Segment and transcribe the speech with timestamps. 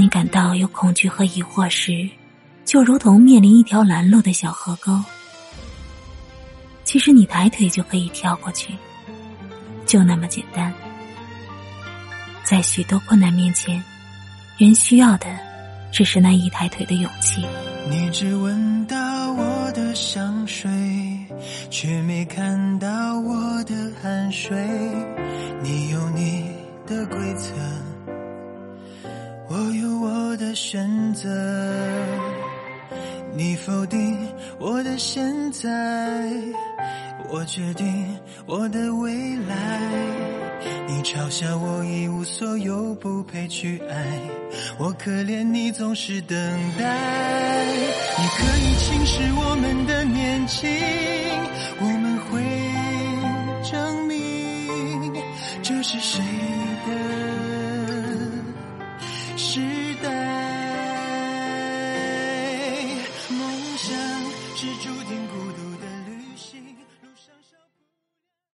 [0.00, 2.08] 你感到有恐惧和疑惑时，
[2.64, 4.98] 就如同面临一条拦路的小河沟。
[6.84, 8.72] 其实你抬腿就可以跳过去，
[9.84, 10.72] 就那么简单。
[12.44, 13.84] 在许多困难面前，
[14.56, 15.26] 人需要的
[15.92, 17.44] 只是那一抬腿的勇气。
[17.90, 18.96] 你只闻到
[19.32, 20.70] 我的香水，
[21.68, 24.56] 却没看到我的汗水。
[25.62, 26.49] 你有你
[29.52, 31.28] 我有我的选择。
[33.34, 34.16] 你否定
[34.60, 35.68] 我的现在，
[37.28, 39.80] 我决定我的未来。
[40.86, 44.20] 你嘲笑我一无所有，不配去爱，
[44.78, 46.38] 我可怜你总是等
[46.78, 47.66] 待。
[47.66, 50.70] 你可以轻视我们的年轻，
[51.80, 52.40] 我们会
[53.68, 55.12] 证明
[55.60, 56.22] 这是谁
[59.42, 59.58] 时
[60.02, 60.10] 代。
[63.30, 63.40] 梦
[63.78, 63.96] 想
[64.54, 65.89] 是注定孤独的。